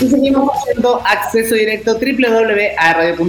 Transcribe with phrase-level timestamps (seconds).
[0.00, 3.20] Y seguimos haciendo acceso directo www.radio.cl.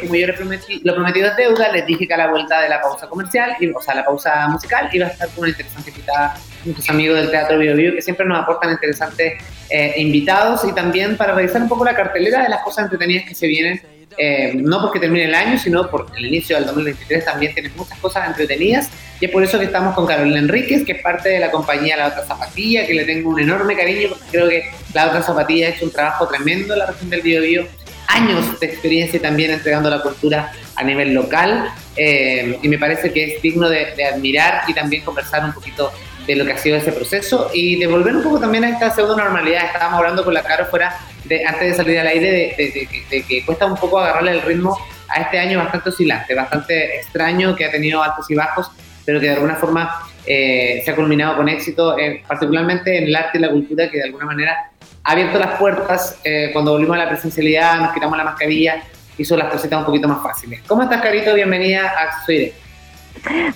[0.00, 2.68] Como yo les prometí, lo prometido es deuda, les dije que a la vuelta de
[2.68, 6.36] la pausa comercial, o sea, la pausa musical, iba a estar con una interesante invitada,
[6.64, 11.16] muchos amigos del Teatro Bio, Bio que siempre nos aportan interesantes eh, invitados y también
[11.16, 13.80] para revisar un poco la cartelera de las cosas entretenidas que se vienen
[14.18, 17.98] eh, no porque termine el año, sino porque el inicio del 2023 también tiene muchas
[17.98, 18.90] cosas entretenidas.
[19.20, 21.96] Y es por eso que estamos con Carolina Enríquez, que es parte de la compañía
[21.96, 25.68] La Otra Zapatilla, que le tengo un enorme cariño porque creo que La Otra Zapatilla
[25.68, 27.66] ha hecho un trabajo tremendo en la región del Biobío.
[28.08, 31.70] Años de experiencia también entregando la cultura a nivel local.
[31.96, 35.92] Eh, y me parece que es digno de admirar y también conversar un poquito
[36.30, 38.90] de lo que ha sido ese proceso y de volver un poco también a esta
[38.94, 39.64] pseudo normalidad.
[39.66, 43.66] Estábamos hablando con la Caro fuera de, antes de salir al aire de, que cuesta
[43.66, 48.00] un poco agarrarle el ritmo a este año bastante oscilante, bastante extraño, que ha tenido
[48.02, 48.70] altos y bajos,
[49.04, 53.16] pero que de alguna forma eh, se ha culminado con éxito, eh, particularmente en el
[53.16, 54.70] arte y la cultura, que de alguna manera
[55.02, 58.82] ha abierto las puertas eh, cuando volvimos a la presencialidad, nos quitamos la mascarilla,
[59.18, 60.60] hizo las cositas un poquito más fáciles.
[60.68, 61.34] ¿Cómo estás, Carito?
[61.34, 62.69] Bienvenida a Acceso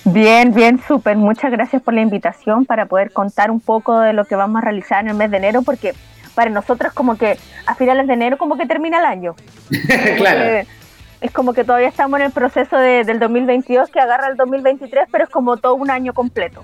[0.05, 1.17] Bien, bien, súper.
[1.17, 4.65] Muchas gracias por la invitación para poder contar un poco de lo que vamos a
[4.65, 5.93] realizar en el mes de enero, porque
[6.35, 9.35] para nosotros como que a finales de enero como que termina el año.
[10.17, 10.67] claro.
[11.21, 15.23] Es como que todavía estamos en el proceso del 2022 que agarra el 2023, pero
[15.23, 16.63] es como todo un año completo.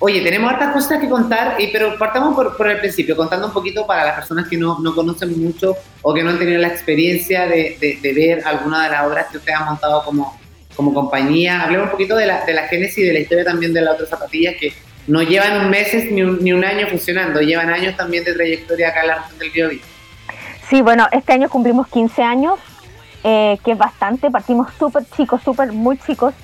[0.00, 3.86] Oye, tenemos hartas cosas que contar, y, pero partamos por, el principio, contando un poquito
[3.86, 7.46] para las personas que no, no conocen mucho o que no han tenido la experiencia
[7.46, 10.36] de, de, de ver alguna de las obras que usted ha montado como,
[10.76, 11.62] como compañía.
[11.62, 13.94] Hablemos un poquito de la, de la génesis y de la historia también de las
[13.94, 14.72] otras zapatillas que
[15.06, 19.02] no llevan meses ni un, ni un año funcionando, llevan años también de trayectoria acá
[19.02, 19.80] en la región del Biobío.
[20.68, 22.58] Sí, bueno, este año cumplimos 15 años,
[23.24, 26.34] eh, que es bastante, partimos súper chicos, súper muy chicos,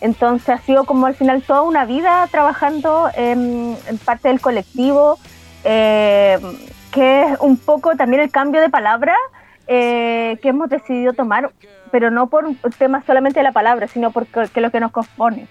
[0.00, 5.18] entonces ha sido como al final toda una vida trabajando en, parte del colectivo,
[5.64, 6.38] eh,
[6.92, 9.14] que es un poco también el cambio de palabra
[9.66, 11.50] eh, que hemos decidido tomar,
[11.90, 15.46] pero no por un tema solamente de la palabra, sino porque lo que nos compone.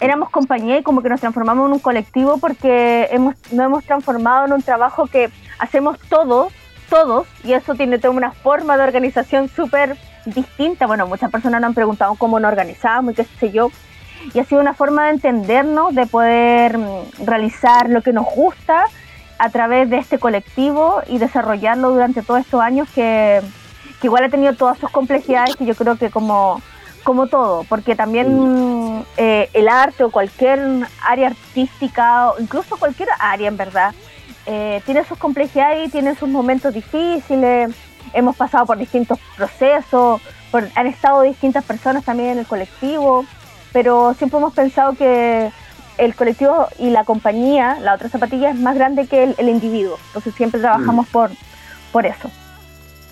[0.00, 4.46] Éramos compañía y como que nos transformamos en un colectivo porque hemos, nos hemos transformado
[4.46, 6.52] en un trabajo que hacemos todos,
[6.88, 10.86] todos, y eso tiene toda una forma de organización súper distinta.
[10.86, 13.70] Bueno, muchas personas nos han preguntado cómo nos organizamos y qué sé yo.
[14.34, 18.84] Y ha sido una forma de entendernos, de poder mm, realizar lo que nos gusta
[19.42, 23.42] a través de este colectivo y desarrollarlo durante todos estos años que,
[24.00, 26.62] igual ha tenido todas sus complejidades que yo creo que como,
[27.02, 33.48] como todo, porque también eh, el arte o cualquier área artística o incluso cualquier área
[33.48, 33.92] en verdad
[34.46, 37.74] eh, tiene sus complejidades y tiene sus momentos difíciles,
[38.12, 40.22] hemos pasado por distintos procesos,
[40.76, 43.24] han estado distintas personas también en el colectivo,
[43.72, 45.50] pero siempre hemos pensado que
[45.98, 49.98] el colectivo y la compañía, la otra zapatilla, es más grande que el, individuo.
[50.08, 51.12] Entonces siempre trabajamos mm.
[51.12, 51.30] por,
[51.92, 52.30] por eso.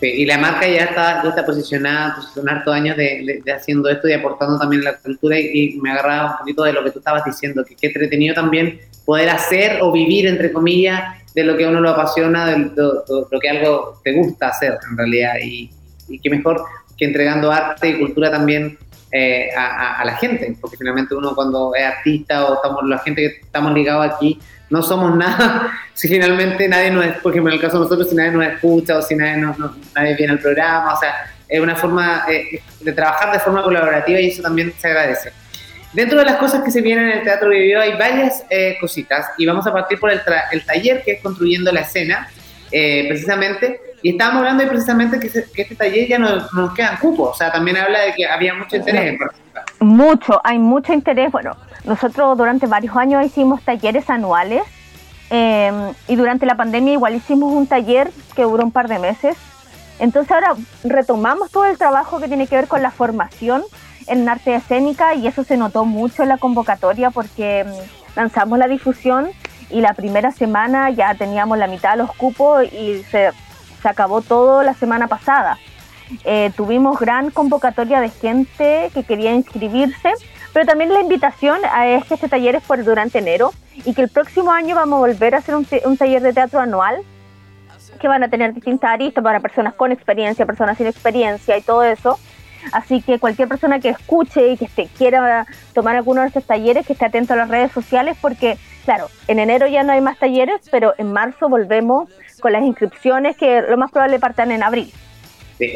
[0.01, 4.09] y la marca ya está, ya está posicionada, pues, son hartos años de, haciendo esto
[4.09, 7.25] y aportando también la cultura y, me agarraba un poquito de lo que tú estabas
[7.25, 11.69] diciendo, que qué entretenido también poder hacer o vivir, entre comillas, de lo que a
[11.69, 15.71] uno lo apasiona, de, lo que algo te gusta hacer en realidad y,
[16.09, 16.63] y qué mejor
[16.97, 18.79] que entregando arte y cultura también
[19.13, 23.41] eh, a, la gente, porque finalmente uno cuando es artista o estamos la gente que
[23.45, 24.39] estamos ligados aquí,
[24.69, 28.15] no somos nada si finalmente nadie nos, por ejemplo en el caso de nosotros, si
[28.15, 29.57] nadie nos escucha o si nadie, nos,
[29.97, 34.21] nadie viene al programa, o sea, es una forma eh, de trabajar de forma colaborativa
[34.21, 35.33] y eso también se agradece.
[35.93, 39.27] Dentro de las cosas que se vienen en el Teatro Vivió hay varias eh, cositas
[39.39, 40.21] y vamos a partir por el,
[40.53, 42.29] el, taller que es Construyendo la Escena,
[42.71, 47.35] precisamente, y estábamos hablando de precisamente que, este taller ya no nos quedan cupos, o
[47.35, 49.65] sea, también habla de que había mucho interés en participar.
[49.81, 51.31] Mucho, hay mucho interés.
[51.31, 54.63] Bueno, nosotros durante varios años hicimos talleres anuales
[55.29, 59.37] em, y durante la pandemia igual hicimos un taller que duró un par de meses.
[59.99, 63.63] Entonces ahora retomamos todo el trabajo que tiene que ver con la formación
[64.07, 67.69] en arte escénica y eso se notó mucho en la convocatoria porque em,
[68.17, 69.29] lanzamos la difusión
[69.69, 73.31] y la primera semana ya teníamos la mitad de los cupos y se
[73.81, 75.59] se acabó todo la semana pasada.
[76.25, 80.13] Eh, tuvimos gran convocatoria de gente que quería inscribirse,
[80.53, 83.53] pero también la invitación es que este taller es por durante enero
[83.85, 85.65] y que el próximo año vamos a volver a hacer un,
[85.97, 86.97] taller de teatro anual
[88.01, 91.85] que van a tener distintas aristas para personas con experiencia, personas sin experiencia y todo
[91.85, 92.19] eso.
[92.73, 96.87] Así que cualquier persona que escuche y que esté, quiera tomar alguno de estos talleres,
[96.87, 100.19] que esté atento a las redes sociales, porque, claro, en enero ya no hay más
[100.19, 102.09] talleres, pero en marzo volvemos
[102.41, 104.93] con las inscripciones que lo más probable partan en abril.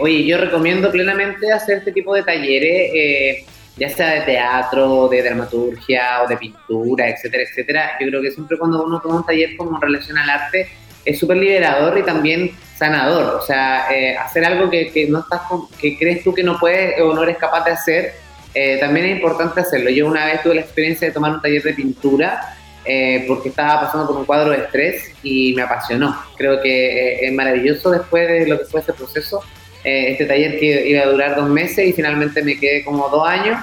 [0.01, 3.47] oye, yo recomiendo plenamente hacer este tipo de talleres, eh,
[3.77, 7.91] ya sea de teatro, de dramaturgia o de pintura, etcétera, etcétera.
[8.01, 10.69] Yo creo que siempre cuando uno toma un taller como en relación al arte,
[11.05, 15.43] es súper liberador y también sanador, o sea, eh, hacer algo que, que, no estás
[15.81, 18.15] que crees tú que no puedes o no eres capaz de hacer,
[18.55, 19.91] eh, también es importante hacerlo.
[19.91, 23.81] Yo una vez tuve la experiencia de tomar un taller de pintura eh, porque estaba
[23.83, 26.17] pasando por un cuadro de estrés y me apasionó.
[26.37, 29.43] Creo que es maravilloso después de lo que fue ese proceso.
[29.85, 33.59] este taller que iba a durar dos meses y finalmente me quedé como dos años.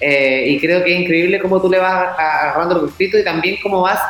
[0.00, 3.82] y creo que es increíble cómo tú le vas agarrando el gustito y también cómo
[3.82, 4.00] vas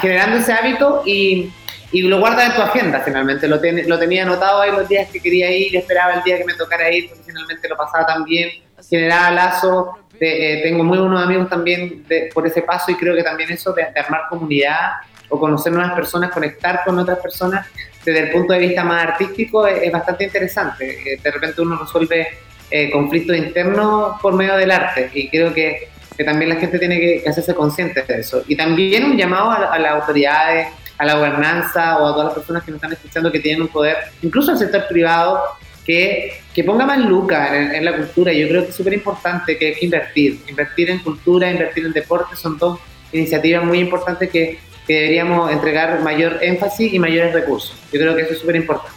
[0.00, 1.50] generando ese hábito y
[1.92, 3.46] y lo guardas en tu agenda finalmente.
[3.46, 6.54] Lo, lo tenía anotado ahí los días que quería ir, esperaba el día que me
[6.54, 8.50] tocara ir, porque finalmente lo pasaba también,
[8.88, 9.98] generaba lazo.
[10.18, 13.82] Eh, tengo muy buenos amigos también por ese paso y creo que también eso de,
[13.82, 14.92] armar comunidad
[15.28, 17.66] o conocer nuevas personas, conectar con otras personas
[18.04, 21.14] desde el punto de vista más artístico es, bastante interesante.
[21.14, 22.28] Eh, de repente uno resuelve
[22.70, 26.98] eh, conflictos internos por medio del arte y creo que, que también la gente tiene
[26.98, 28.44] que, hacerse consciente de eso.
[28.46, 30.68] Y también un llamado a las autoridades
[31.02, 33.68] a la gobernanza o a todas las personas que nos están escuchando que tienen un
[33.68, 35.42] poder, incluso al sector privado,
[35.84, 38.32] que, que ponga más lucas en, la cultura.
[38.32, 40.40] Yo creo que es súper importante que, que invertir.
[40.48, 42.78] Invertir en cultura, invertir en deporte son dos
[43.12, 47.76] iniciativas muy importantes que, que deberíamos entregar mayor énfasis y mayores recursos.
[47.92, 48.96] Yo creo que eso es súper importante.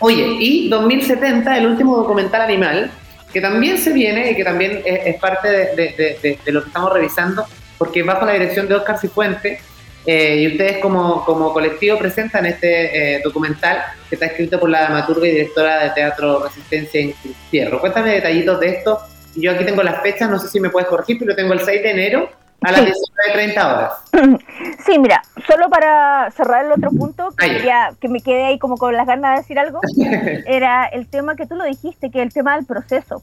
[0.00, 2.90] Oye, y 2070, el último documental animal,
[3.32, 6.92] que también se viene y que también es, parte de, de, de, lo que estamos
[6.92, 7.44] revisando,
[7.78, 9.60] porque bajo la dirección de Oscar Cifuente,
[10.06, 14.82] eh, y ustedes como, como, colectivo presentan este eh, documental que está escrito por la
[14.82, 17.12] dramaturga y directora de Teatro Resistencia en
[17.50, 17.80] Fierro.
[17.80, 19.00] Cuéntame detallitos de esto.
[19.34, 21.82] Yo aquí tengo las fechas, no sé si me puedes corregir, pero tengo el 6
[21.82, 22.30] de enero
[22.62, 23.92] a las 19.30 horas.
[24.86, 27.68] Sí, mira, solo para cerrar el otro punto, que,
[28.00, 29.80] que me quedé ahí como con las ganas de decir algo,
[30.46, 33.20] era el tema que tú lo dijiste, que es el tema del proceso.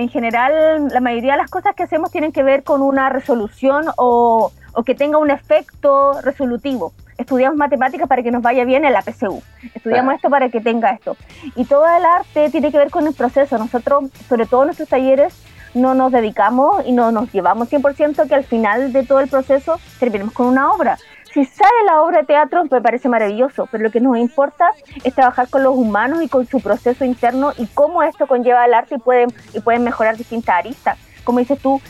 [0.00, 3.84] En general, la mayoría de las cosas que hacemos tienen que ver con una resolución
[3.96, 6.92] o o que tenga un efecto resolutivo.
[7.18, 9.42] Estudiamos matemáticas para que nos vaya bien en la PSU.
[9.74, 11.16] Estudiamos esto para que tenga esto.
[11.54, 13.58] Y todo el arte tiene que ver con el proceso.
[13.58, 15.34] Nosotros, sobre todo en nuestros talleres,
[15.74, 19.78] no nos dedicamos y no nos llevamos 100% que al final de todo el proceso
[19.98, 20.98] terminemos con una obra.
[21.32, 24.72] Si sale la obra de teatro, me parece maravilloso, pero lo que nos importa
[25.04, 28.74] es trabajar con los humanos y con su proceso interno y cómo esto conlleva el
[28.74, 31.80] arte y pueden, y pueden mejorar distintas aristas como dices tú,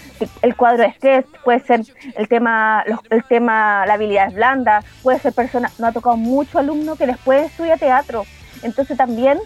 [0.43, 1.81] el cuadro de estrés, puede ser
[2.17, 6.97] el tema, el tema, la habilidad blanda, puede ser persona, no ha tocado mucho alumno
[6.97, 8.25] que después estudia teatro.
[8.63, 9.39] Entonces también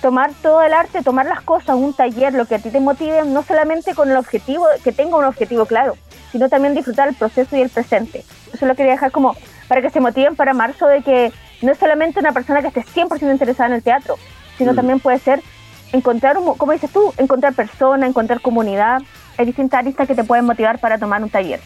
[0.00, 3.24] tomar todo el arte, tomar las cosas, un taller, lo que a ti te motive,
[3.24, 5.96] no solamente con el objetivo, que tenga un objetivo claro,
[6.30, 8.24] sino también disfrutar el proceso y el presente.
[8.52, 9.36] Eso lo quería dejar como
[9.66, 12.82] para que se motiven para marzo de que no es solamente una persona que esté
[12.82, 14.16] 100% interesada en el teatro,
[14.56, 14.76] sino mm.
[14.76, 15.42] también puede ser
[15.92, 19.02] encontrar, como dices tú, encontrar personas, encontrar comunidad.
[19.36, 21.60] Hay distintas aristas que te pueden motivar para tomar un taller.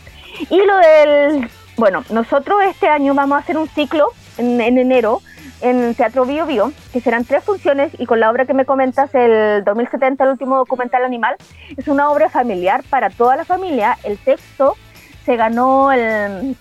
[0.50, 4.08] Y lo del, bueno, nosotros este año vamos a hacer un ciclo
[4.38, 5.20] en, enero
[5.60, 9.14] en Teatro Bio Bio, que serán tres funciones y con la obra que me comentas,
[9.14, 11.36] el 2070, el último documental animal,
[11.76, 13.96] es una obra familiar para toda la familia.
[14.02, 14.76] El texto
[15.24, 16.56] se ganó el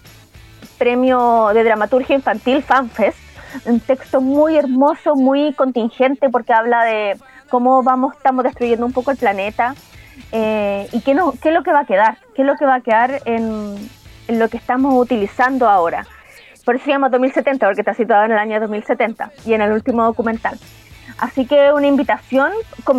[0.78, 3.18] premio de dramaturgia infantil FanFest,
[3.66, 7.18] un texto muy hermoso, muy contingente porque habla de
[7.50, 9.76] cómo vamos, estamos destruyendo un poco el planeta
[10.32, 12.76] eh, y qué, no, es lo que va a quedar, qué es lo que va
[12.76, 13.90] a quedar en
[14.28, 16.06] lo que estamos utilizando ahora.
[16.66, 19.72] Por eso se llama 2070, porque está situado en el año 2070 y en el
[19.72, 20.60] último documental.
[21.18, 22.52] Así que una invitación,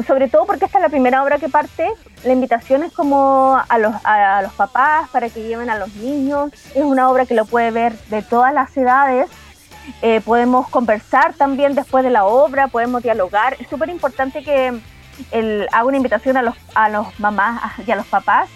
[0.06, 1.88] sobre todo porque esta es la primera obra que parte,
[2.24, 6.52] la invitación es como a los, a los papás para que lleven a los niños.
[6.74, 9.28] Es una obra que lo puede ver de todas las edades
[10.00, 13.56] eh, podemos conversar también después de la obra, podemos dialogar.
[13.58, 14.72] Es súper importante que
[15.30, 18.48] el, haga una invitación a los, a los mamás y a los papás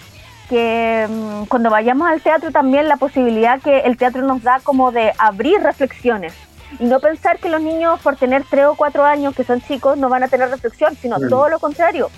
[0.48, 4.92] que mm, cuando vayamos al teatro también la posibilidad que el teatro nos da como
[4.92, 6.34] de abrir reflexiones
[6.78, 9.96] y no pensar que los niños por tener tres o cuatro años que son chicos
[9.96, 12.10] no van a tener reflexión, sino todo lo contrario.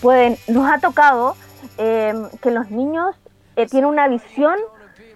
[0.00, 1.36] Pueden, nos ha tocado
[1.78, 3.16] eh, que los niños
[3.56, 4.56] eh, tienen una visión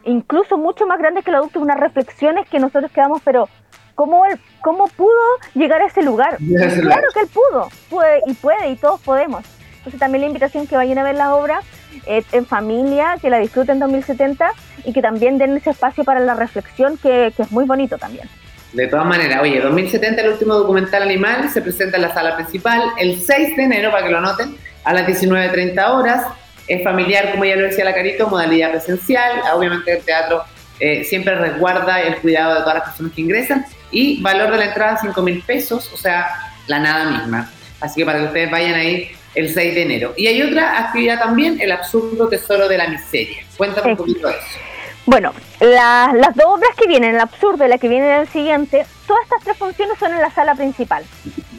[0.05, 3.49] incluso mucho más grande que el adulto, unas reflexiones que nosotros quedamos, pero
[3.95, 5.21] ¿cómo, él, cómo pudo
[5.55, 6.39] llegar a ese lugar?
[6.81, 9.45] claro que él pudo, puede y puede y todos podemos.
[9.79, 11.61] Entonces también la invitación que vayan a ver la obra
[12.07, 14.53] eh, en familia, que la disfruten en 2070
[14.85, 18.29] y que también den ese espacio para la reflexión que, que es muy bonito también.
[18.73, 22.81] De todas maneras, oye, 2070, el último documental animal, se presenta en la sala principal
[22.99, 26.27] el 6 de enero, para que lo anoten, a las 19.30 horas.
[26.69, 29.41] Es familiar, como ya lo decía la Carito, modalidad presencial.
[29.55, 30.45] Obviamente el teatro
[30.79, 33.67] eh, siempre resguarda el cuidado de todas las personas que ingresan.
[33.91, 36.29] Y valor de la entrada, 5 mil pesos, o sea,
[36.69, 37.51] la nada misma.
[37.81, 40.15] Así que para que ustedes vayan ahí el 6 de enero.
[40.17, 43.43] Y hay otra actividad también, el absurdo tesoro de la miseria.
[43.57, 44.59] Cuéntame un poquito de eso.
[45.07, 48.87] Bueno, las dos obras que vienen, el absurdo y la que viene en el siguiente,
[49.07, 51.05] todas estas tres funciones son en la sala principal,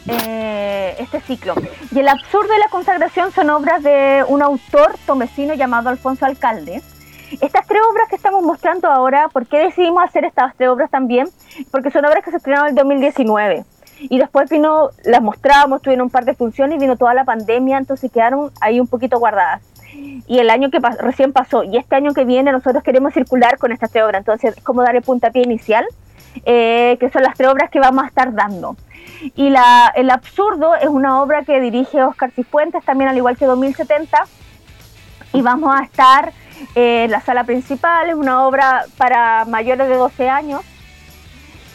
[0.08, 1.54] eh, este ciclo.
[1.90, 6.82] Y el absurdo y la consagración son obras de un autor tomecino llamado Alfonso Alcalde.
[7.40, 11.28] Estas tres obras que estamos mostrando ahora, ¿por qué decidimos hacer estas tres obras también?
[11.70, 13.64] Porque son obras que se estrenaron en el 2019.
[14.02, 18.10] Y después vino, las mostramos, tuvieron un par de funciones vino toda la pandemia, entonces
[18.10, 19.62] quedaron ahí un poquito guardadas
[20.26, 23.72] y el año que recién pasó y este año que viene nosotros queremos circular con
[23.72, 25.84] estas tres obras, entonces como dar el puntapié inicial,
[26.44, 28.76] eh, que son las tres obras que vamos a estar dando.
[29.36, 33.46] Y la, El Absurdo es una obra que dirige Oscar Cifuentes, también al igual que
[33.46, 34.18] 2070,
[35.32, 36.32] y vamos a estar
[36.74, 40.62] en la sala principal, es una obra para mayores de 12 años.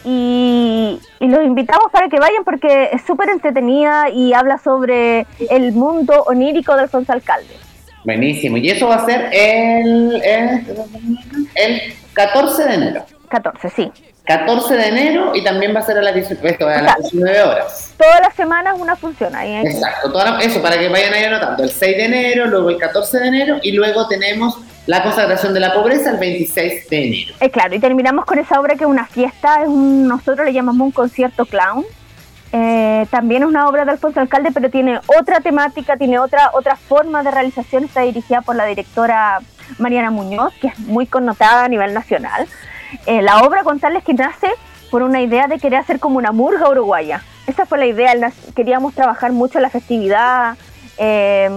[0.06, 5.74] Y, y los invitamos para que vayan porque es súper entretenida y habla sobre el
[5.74, 7.56] mundo onírico de Alfonso Alcalde.
[8.08, 8.56] Buenísimo.
[8.56, 10.22] Y eso va a ser el,
[11.56, 13.06] el, 14 de enero.
[13.28, 13.92] 14, sí.
[14.24, 17.94] 14 de enero y también va a ser a las, 19, a las 19 horas.
[17.98, 19.56] Todas las semanas una función ahí.
[19.58, 21.64] Exacto, eso para que vayan ahí anotando.
[21.64, 25.60] El 6 de enero, luego el 14 de enero y luego tenemos la consagración de
[25.60, 27.36] la pobreza el 26 de enero.
[27.42, 30.54] Eh, claro, y terminamos con esa obra que es una fiesta, es un, nosotros le
[30.54, 31.86] llamamos un concierto clown.
[32.54, 36.78] Eh, también es una obra de Alfonso Alcalde, pero tiene otra temática, tiene otra, otra
[36.78, 37.84] forma de realización.
[37.84, 39.40] Está dirigida por la directora
[39.78, 42.48] Mariana Muñoz, que es muy connotada a nivel nacional.
[43.06, 44.48] Eh, la obra, contarles que nace
[44.90, 47.22] por una idea de querer hacer como una murga uruguaya.
[47.46, 48.14] Esa fue la idea,
[48.56, 50.58] queríamos trabajar mucho la festividad
[50.98, 51.50] eh,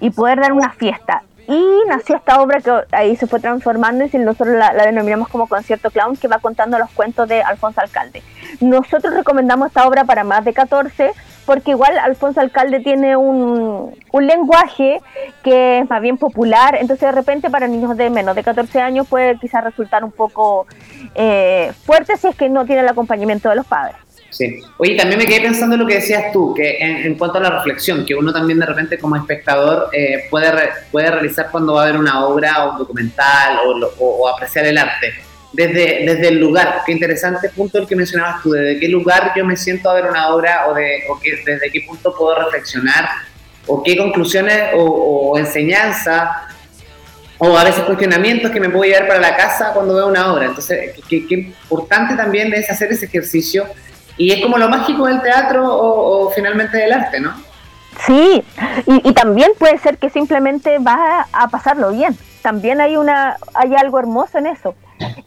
[0.00, 1.22] y poder dar una fiesta.
[1.46, 5.90] Y nació esta obra que ahí se fue transformando y nosotros la, denominamos como Concierto
[5.90, 8.22] Clown, que va contando los cuentos de Alfonso Alcalde.
[8.60, 11.12] Nosotros recomendamos esta obra para más de 14,
[11.44, 15.00] porque igual Alfonso Alcalde tiene un, un lenguaje
[15.42, 19.06] que es más bien popular, entonces de repente para niños de menos de 14 años
[19.06, 20.66] puede quizás resultar un poco
[21.14, 24.03] eh, fuerte si es que no tiene el acompañamiento de los padres.
[24.34, 24.60] Sí.
[24.78, 27.50] Oye, también me quedé pensando en lo que decías tú, que en, cuanto a la
[27.50, 30.50] reflexión, que uno también de repente como espectador eh, puede,
[30.90, 33.60] puede realizar cuando va a ver una obra o un documental
[34.00, 35.14] o, apreciar el arte.
[35.52, 39.44] Desde, desde el lugar, qué interesante punto el que mencionabas tú, desde qué lugar yo
[39.44, 43.08] me siento a ver una obra o, de, o que, desde qué punto puedo reflexionar
[43.68, 46.48] o qué conclusiones o, enseñanza
[47.38, 50.46] o a veces cuestionamientos que me puedo llevar para la casa cuando veo una obra.
[50.46, 53.64] Entonces, qué, qué importante también es hacer ese ejercicio
[54.16, 57.32] y es como lo mágico del teatro o, finalmente del arte, ¿no?
[58.06, 58.42] Sí,
[58.86, 62.16] y, también puede ser que simplemente vas a, pasarlo bien.
[62.42, 64.74] También hay una hay algo hermoso en eso.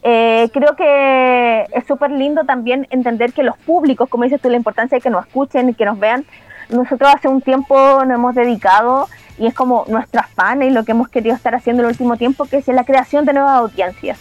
[0.02, 4.56] Eh, creo que es súper lindo también entender que los públicos, como dices tú, la
[4.56, 6.24] importancia de que nos escuchen y que nos vean.
[6.68, 10.92] Nosotros hace un tiempo nos hemos dedicado y es como nuestro afán y lo que
[10.92, 14.18] hemos querido estar haciendo el último tiempo, que es la creación de nuevas audiencias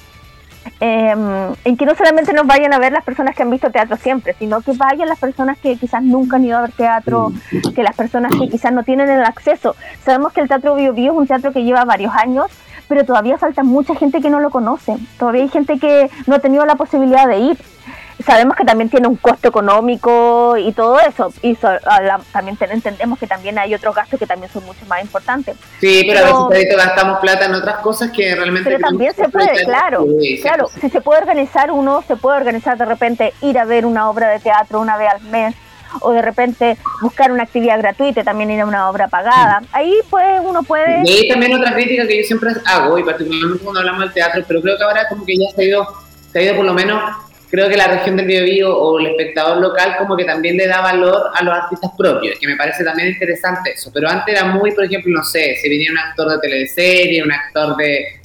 [0.79, 3.97] eh, en que no solamente nos vayan a ver las personas que han visto teatro
[3.97, 7.31] siempre, sino que vayan las personas que quizás nunca han ido a ver teatro,
[7.75, 9.75] que las personas que quizás no tienen el acceso.
[10.03, 12.51] Sabemos que el Teatro Bio Bio es un teatro que lleva varios años,
[12.87, 16.39] pero todavía falta mucha gente que no lo conoce, todavía hay gente que no ha
[16.39, 17.57] tenido la posibilidad de ir
[18.23, 21.31] sabemos que también tiene un costo económico y todo eso.
[21.41, 21.55] Y
[22.31, 25.55] también entendemos que también hay otros gastos que también son mucho más importantes.
[25.79, 28.69] Sí, pero, a veces gastamos plata en otras cosas que realmente...
[28.69, 30.05] Pero también se puede, claro.
[30.41, 34.09] claro, si se puede organizar uno, se puede organizar de repente ir a ver una
[34.09, 35.55] obra de teatro una vez al mes
[36.01, 39.61] o de repente buscar una actividad gratuita y también ir a una obra pagada.
[39.71, 41.01] Ahí pues uno puede...
[41.05, 44.43] Y ahí también otra crítica que yo siempre hago, y particularmente cuando hablamos del teatro,
[44.47, 45.87] pero creo que ahora como que ya se ha ido,
[46.31, 47.01] se ha ido por lo menos
[47.49, 50.81] creo que la región del Biobío o el espectador local como que también le da
[50.81, 53.91] valor a los artistas propios, que me parece también interesante eso.
[53.93, 57.31] Pero antes era muy, por ejemplo, no sé, si venía un actor de teleserie, un
[57.31, 58.19] actor de,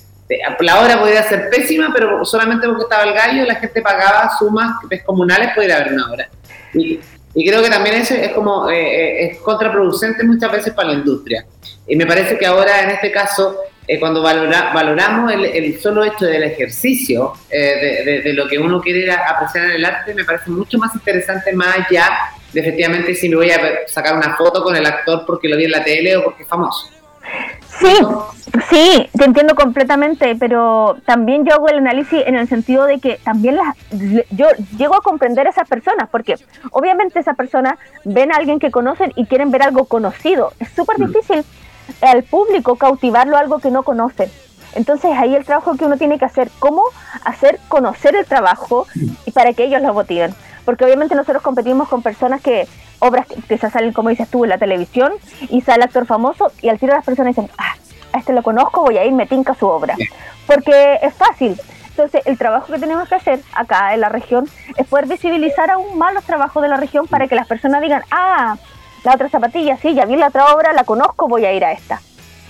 [0.61, 4.77] la obra podía ser pésima, pero solamente porque estaba el gallo la gente pagaba sumas
[4.89, 6.29] descomunales para ir a ver una obra.
[6.75, 7.01] Y,
[7.35, 11.45] creo que también eso es como eh, eh, es contraproducente muchas veces para la industria.
[11.87, 13.57] Y me parece que ahora en este caso
[13.89, 19.67] eh, cuando valoramos el, solo hecho del ejercicio, eh, de, lo que uno quiere apreciar
[19.67, 22.09] en el arte, me parece mucho más interesante más allá
[22.53, 25.65] de efectivamente si me voy a sacar una foto con el actor porque lo vi
[25.65, 26.91] en la tele o porque es famoso.
[27.81, 27.97] Sí,
[28.69, 33.19] sí, te entiendo completamente, pero también yo hago el análisis en el sentido de que
[33.25, 33.77] también las,
[34.31, 34.47] yo
[34.77, 36.35] llego a comprender a esas personas, porque
[36.71, 40.53] obviamente esas personas ven a alguien que conocen y quieren ver algo conocido.
[40.61, 41.03] Es súper mm.
[42.01, 44.31] Al público cautivarlo algo que no conoce.
[44.75, 46.83] Entonces ahí el trabajo que uno tiene que hacer, cómo
[47.25, 48.87] hacer conocer el trabajo
[49.27, 50.35] y para que ellos lo motiven.
[50.65, 52.67] Porque obviamente nosotros competimos con personas que,
[53.01, 55.13] obras que, se salen, como dices tú, en la televisión
[55.51, 57.75] y sale actor famoso y al tiro las personas dicen, ah,
[58.13, 59.97] a este lo conozco, voy a ir, me tinca su obra.
[60.47, 61.61] Porque es fácil.
[61.89, 65.99] Entonces, el trabajo que tenemos que hacer acá en la región es poder visibilizar aún
[65.99, 68.57] más los trabajos de la región para que las personas digan, ah,
[69.05, 71.73] la otra zapatilla, sí, ya vi la otra obra, la conozco, voy a ir a
[71.73, 72.01] esta.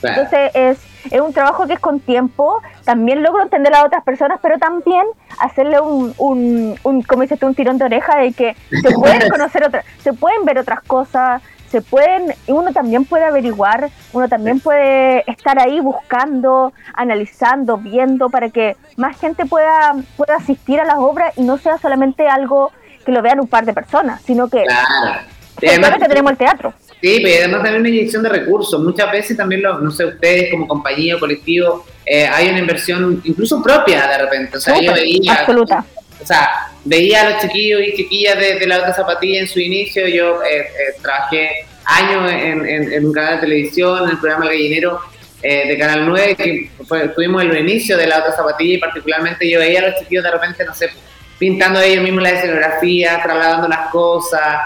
[0.03, 0.79] Entonces, es,
[1.11, 5.05] es un trabajo que es con tiempo, también logro entender a otras personas, pero también
[5.39, 9.29] hacerle un, un, un como dices tú, un tirón de oreja de que se pueden
[9.29, 11.41] conocer otras, se pueden ver otras cosas,
[11.71, 18.51] se pueden, uno también puede averiguar, uno también puede estar ahí buscando, analizando, viendo para
[18.51, 22.73] que más gente pueda, pueda asistir a las obras y no sea solamente algo
[23.07, 25.21] que lo vean un par de personas, sino que, claro.
[25.69, 26.75] Que tenemos el teatro.
[27.01, 28.81] Sí, pero además también una inyección de recursos.
[28.83, 33.21] Muchas veces también, lo, no sé, ustedes como compañía o colectivo, eh, hay una inversión
[33.25, 34.57] incluso propia de repente.
[34.59, 35.33] O sea, yo veía...
[35.33, 35.85] Absoluta.
[36.21, 40.07] O sea, veía a los chiquillos y chiquillas de, la otra zapatilla en su inicio.
[40.07, 40.67] Yo eh, eh,
[41.03, 45.01] trabajé años en, un canal de televisión, en el programa Gallinero
[45.43, 49.51] eh, de Canal 9, que fue, tuvimos el inicio de la otra zapatilla y particularmente
[49.51, 50.91] yo veía a los chiquillos de repente, no sé,
[51.39, 54.61] pintando ellos mismos la escenografía, trasladando las cosas,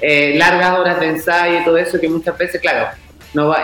[0.00, 2.88] largas horas de ensayo y todo eso, que muchas veces, claro,
[3.34, 3.54] no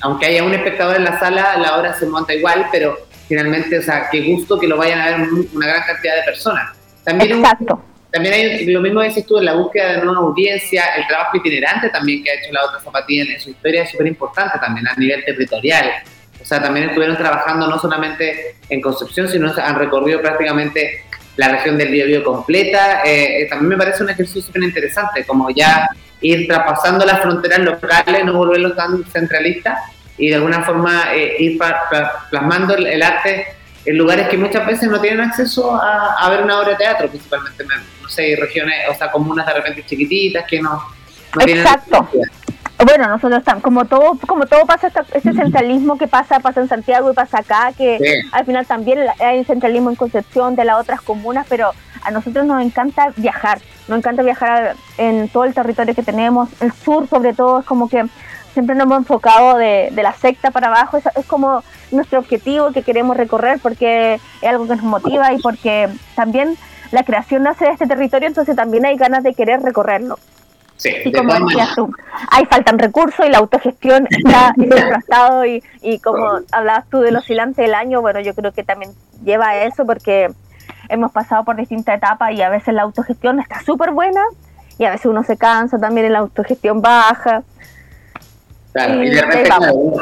[0.00, 2.96] aunque haya un espectador en la sala, la obra se monta igual, pero
[3.28, 6.72] finalmente, o sea, qué gusto que lo vayan a ver una gran cantidad de personas.
[7.04, 7.82] También Exacto.
[8.10, 11.90] también hay lo mismo que tú en la búsqueda de nueva audiencia, el trabajo itinerante
[11.90, 14.94] también que ha hecho la otra zapatilla en su historia es súper importante también a
[14.94, 15.90] nivel territorial.
[16.40, 21.04] O sea, también estuvieron trabajando no solamente en Concepción, sino han recorrido prácticamente
[21.36, 23.02] la región del Biobío completa.
[23.04, 25.88] Eh, eh, también me parece un ejercicio súper interesante, como ya
[26.20, 29.78] ir traspasando las fronteras locales, no volverlos tan centralistas
[30.16, 31.58] y de alguna forma eh, ir
[32.30, 33.46] plasmando el, arte
[33.84, 37.64] en lugares que muchas veces no tienen acceso a, ver una obra de teatro, principalmente,
[38.00, 40.82] no sé, regiones, o sea, comunas de repente chiquititas que no,
[41.40, 42.08] Exacto.
[42.84, 47.10] Bueno, nosotros estamos, como todo, como todo pasa, ese centralismo que pasa, pasa en Santiago
[47.10, 47.98] y pasa acá, que
[48.30, 51.70] al final también hay centralismo en Concepción de las otras comunas, pero
[52.02, 56.72] a nosotros nos encanta viajar, nos encanta viajar en todo el territorio que tenemos, el
[56.72, 58.04] sur sobre todo es como que
[58.52, 62.82] siempre nos hemos enfocado de, la secta para abajo, es, es, como nuestro objetivo que
[62.82, 66.58] queremos recorrer porque es algo que nos motiva y porque también
[66.92, 70.18] la creación nace de este territorio, entonces también hay ganas de querer recorrerlo.
[70.84, 71.90] Sí, y como decías tú,
[72.30, 77.62] hay faltan recursos y la autogestión está desgastado y, y como hablabas tú del oscilante
[77.62, 78.92] del año, bueno, yo creo que también
[79.24, 80.28] lleva a eso porque
[80.90, 84.20] hemos pasado por distintas etapas y a veces la autogestión está súper buena
[84.76, 87.42] y a veces uno se cansa también en la autogestión baja.
[88.74, 89.50] Claro, y de repente,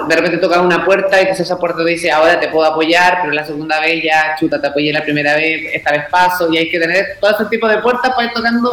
[0.08, 3.32] de repente tocas una puerta y esa puerta te dice, ahora te puedo apoyar, pero
[3.32, 6.68] la segunda vez ya, chuta, te apoyé la primera vez, esta vez paso, y hay
[6.68, 8.70] que tener todo ese tipo de puertas para ir tocando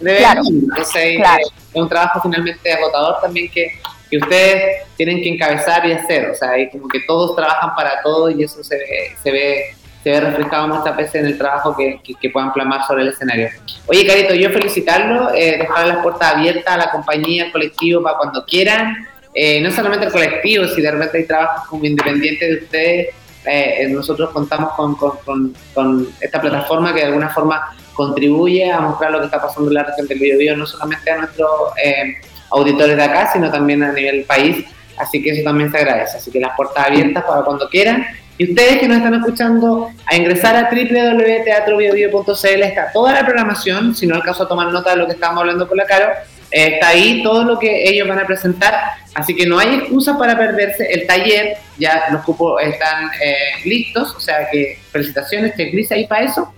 [0.00, 3.78] de vez Entonces, eh, es un trabajo finalmente agotador también que,
[4.10, 8.02] que ustedes tienen que encabezar y hacer, o sea, hay como que todos trabajan para
[8.02, 9.64] todo y eso se ve, se ve
[10.02, 13.50] se ve reflejado muchas veces en el trabajo que, que, puedan plasmar sobre el escenario.
[13.86, 18.16] Oye, Carito, yo felicitarlo, eh, dejar las puertas abiertas a la compañía, al colectivo, para
[18.16, 22.64] cuando quieran, eh, no solamente el colectivo, si de repente hay trabajos como independientes de
[22.64, 23.08] ustedes,
[23.44, 29.10] eh, nosotros contamos con, con, con, esta plataforma que de alguna forma contribuye a mostrar
[29.10, 31.50] lo que está pasando en la región del Biobío, no solamente a nuestros
[31.84, 32.14] eh,
[32.48, 34.64] auditores de acá, sino también a nivel país,
[34.96, 38.06] así que eso también se agradece, así que las puertas abiertas para cuando quieran.
[38.38, 44.06] Y ustedes que nos están escuchando, a ingresar a www.teatrobiobio.cl está toda la programación, si
[44.06, 46.08] no alcanzo a tomar nota de lo que estábamos hablando con la Caro,
[46.50, 48.74] está ahí todo lo que ellos van a presentar,
[49.14, 50.90] así que no hay excusa para perderse.
[50.90, 56.24] El taller, ya los cupos están eh, listos, o sea que felicitaciones, checklist ahí para
[56.24, 56.50] eso.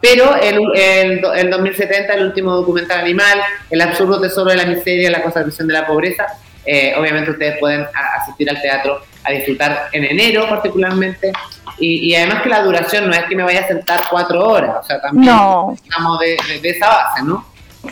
[0.00, 5.10] Pero el, el, el, 2070, el último documental animal, el absurdo tesoro de la miseria,
[5.10, 6.26] la conservación de la pobreza,
[6.64, 7.86] eh, obviamente ustedes pueden
[8.20, 11.32] asistir al teatro a disfrutar en enero particularmente.
[11.80, 14.82] Y, además que la duración no es que me vaya a sentar cuatro horas, o
[14.82, 15.32] sea, también
[15.74, 17.44] estamos de, de esa base, ¿no?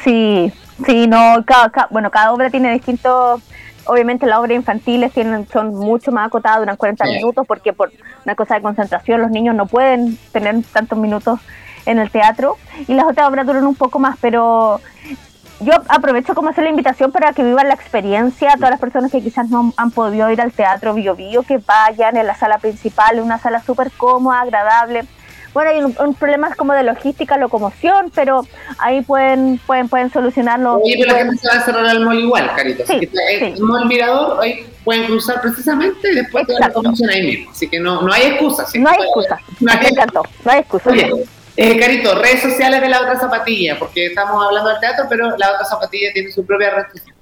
[0.03, 0.53] Sí,
[0.85, 3.41] Sí, no, cada, bueno, cada obra tiene distintos,
[3.87, 7.93] obviamente las obras infantiles tienen, son mucho más acotadas, duran 40 minutos, porque por
[8.25, 11.41] una cosa de concentración los niños no pueden tener tantos minutos
[11.87, 14.81] en el teatro, y las otras obras duran un poco más, pero
[15.61, 19.23] yo aprovecho como hacer la invitación para que vivan la experiencia, todas las personas que
[19.23, 23.21] quizás no han podido ir al teatro Bio Bio, que vayan en la sala principal,
[23.21, 25.07] una sala súper cómoda, agradable,
[25.57, 28.47] bueno, hay un, problema como de logística, locomoción, pero
[28.77, 30.81] ahí pueden pueden pueden solucionarlo.
[30.81, 32.85] Oye, pero la gente se va a cerrar al mall igual, Carito.
[32.87, 37.09] Sí, que eh, el mall Mirador, ahí pueden cruzar precisamente y después toda la locomoción
[37.09, 37.53] ahí mismo.
[37.53, 38.67] Así que no, no hay excusa.
[38.75, 39.41] No hay excusa.
[39.61, 40.23] Me encantó.
[40.45, 40.91] No hay excusa.
[41.57, 45.53] Eh, Carito, redes sociales de la otra zapatilla, porque estamos hablando del teatro, pero la
[45.53, 47.17] otra zapatilla tiene su propia red social.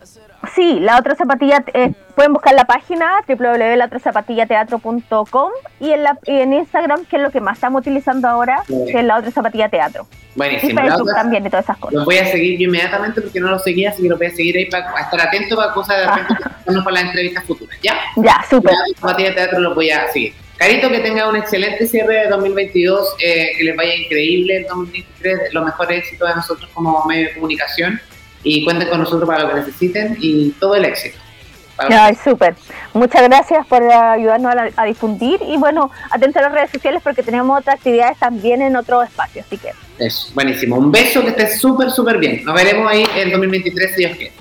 [0.55, 6.53] sí, la otra zapatilla, eh, pueden buscar la página www.laotrazapatillateatro.com y en, la, y en
[6.53, 10.09] Instagram, que es lo que más estamos utilizando ahora, que es la otra zapatilla teatro.
[10.35, 10.73] Buenísimo.
[10.73, 11.95] Y Facebook también y todas esas cosas.
[11.95, 14.31] Los voy a seguir yo inmediatamente porque no los seguía, así que los voy a
[14.31, 16.35] seguir ahí para estar atento para cosas de repente
[16.85, 17.79] para las entrevistas futuras.
[17.83, 17.95] ¿Ya?
[18.17, 18.73] Ya, súper.
[18.73, 20.35] La zapatilla teatro los voy a seguir.
[20.57, 25.53] Carito, que tenga un excelente cierre de 2022, eh, que les vaya increíble el 2023,
[25.53, 28.01] los mejores éxitos de nosotros como medio de comunicación
[28.43, 31.19] y cuenten con nosotros para lo que necesiten y todo el éxito.
[31.77, 32.55] Ay, súper.
[32.93, 37.59] Muchas gracias por ayudarnos a, difundir y bueno, atento a las redes sociales porque tenemos
[37.59, 39.73] otras actividades también en otro espacio, así que.
[39.99, 40.77] Eso, buenísimo.
[40.77, 42.45] Un beso, que estés súper, súper bien.
[42.45, 44.33] Nos veremos ahí en 2023 si Dios quiere.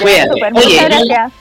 [0.00, 0.50] Cuídate.
[0.50, 1.32] Muchas gracias.